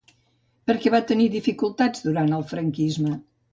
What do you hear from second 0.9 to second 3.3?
va tenir dificultats durant el franquisme?